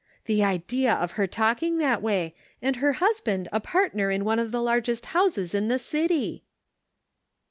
[0.25, 4.51] The idea of her talking that way, and her husband a partner in one of
[4.51, 6.43] the largest houses in the city!"